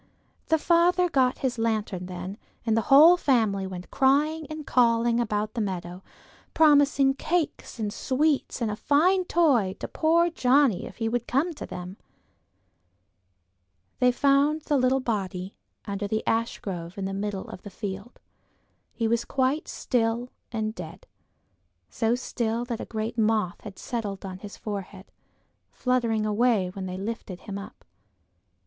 The 0.47 0.57
father 0.57 1.07
got 1.07 1.37
his 1.45 1.59
lantern 1.59 2.07
then, 2.07 2.39
and 2.65 2.75
the 2.75 2.81
whole 2.89 3.17
family 3.17 3.67
went 3.67 3.91
crying 3.91 4.47
and 4.49 4.65
calling 4.65 5.19
about 5.19 5.53
the 5.53 5.61
meadow, 5.61 6.01
promising 6.55 7.13
cakes 7.13 7.77
and 7.77 7.93
sweets 7.93 8.61
and 8.61 8.71
a 8.71 8.75
fine 8.75 9.25
toy 9.25 9.75
to 9.79 9.87
poor 9.87 10.31
Johnnie 10.31 10.87
if 10.87 10.97
he 10.97 11.07
would 11.07 11.27
come 11.27 11.53
to 11.53 11.67
them. 11.67 11.97
They 13.99 14.11
found 14.11 14.61
the 14.63 14.75
little 14.75 15.01
body, 15.01 15.55
under 15.85 16.07
the 16.07 16.23
ashgrove 16.25 16.97
in 16.97 17.05
the 17.05 17.13
middle 17.13 17.47
of 17.49 17.61
the 17.61 17.69
field. 17.69 18.19
He 18.91 19.07
was 19.07 19.23
quite 19.23 19.67
still 19.67 20.31
and 20.51 20.73
dead, 20.73 21.05
so 21.91 22.15
still 22.15 22.65
that 22.65 22.81
a 22.81 22.85
great 22.85 23.19
moth 23.19 23.61
had 23.61 23.77
settled 23.77 24.25
on 24.25 24.39
his 24.39 24.57
forehead, 24.57 25.11
fluttering 25.69 26.25
away 26.25 26.71
when 26.73 26.87
they 26.87 26.97
lifted 26.97 27.41
him 27.41 27.59
up. 27.59 27.85